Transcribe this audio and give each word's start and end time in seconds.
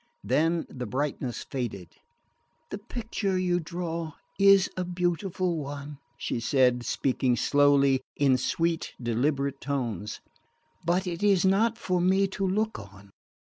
Then 0.23 0.65
the 0.67 0.87
brightness 0.87 1.43
faded. 1.43 1.89
"The 2.71 2.79
picture 2.79 3.37
you 3.37 3.59
draw 3.59 4.13
is 4.39 4.67
a 4.75 4.83
beautiful 4.83 5.59
one," 5.59 5.99
she 6.17 6.39
said, 6.39 6.83
speaking 6.83 7.35
slowly, 7.35 8.01
in 8.15 8.37
sweet 8.39 8.95
deliberate 8.99 9.61
tones, 9.61 10.19
"but 10.83 11.05
it 11.05 11.21
is 11.21 11.45
not 11.45 11.77
for 11.77 12.01
me 12.01 12.25
to 12.29 12.47
look 12.47 12.79
on. 12.79 13.11